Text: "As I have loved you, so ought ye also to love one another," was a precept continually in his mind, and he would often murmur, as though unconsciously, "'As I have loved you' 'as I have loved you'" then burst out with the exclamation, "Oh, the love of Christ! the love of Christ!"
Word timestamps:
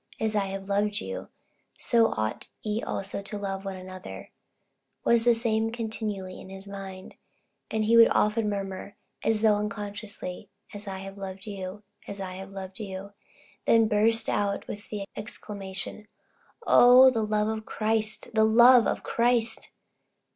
"As 0.19 0.35
I 0.35 0.45
have 0.45 0.67
loved 0.67 0.99
you, 0.99 1.27
so 1.77 2.07
ought 2.13 2.47
ye 2.63 2.81
also 2.81 3.21
to 3.21 3.37
love 3.37 3.65
one 3.65 3.75
another," 3.75 4.31
was 5.05 5.21
a 5.21 5.25
precept 5.25 5.73
continually 5.73 6.41
in 6.41 6.49
his 6.49 6.67
mind, 6.67 7.13
and 7.69 7.85
he 7.85 7.95
would 7.97 8.07
often 8.09 8.49
murmur, 8.49 8.95
as 9.23 9.41
though 9.43 9.57
unconsciously, 9.57 10.49
"'As 10.73 10.87
I 10.87 10.97
have 11.01 11.19
loved 11.19 11.45
you' 11.45 11.83
'as 12.07 12.19
I 12.19 12.33
have 12.37 12.51
loved 12.51 12.79
you'" 12.79 13.11
then 13.67 13.87
burst 13.87 14.27
out 14.27 14.65
with 14.67 14.89
the 14.89 15.03
exclamation, 15.15 16.07
"Oh, 16.65 17.11
the 17.11 17.21
love 17.23 17.47
of 17.49 17.67
Christ! 17.67 18.33
the 18.33 18.43
love 18.43 18.87
of 18.87 19.03
Christ!" 19.03 19.69